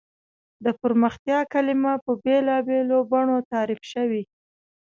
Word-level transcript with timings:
د 0.63 0.65
پرمختیا 0.81 1.39
کلیمه 1.53 1.93
په 2.05 2.11
بېلابېلو 2.23 2.99
بڼو 3.11 3.37
تعریف 3.51 3.81
شوې. 3.93 4.23